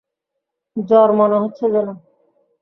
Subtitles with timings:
[0.77, 1.87] জ্বর মনে হচ্ছে যেন।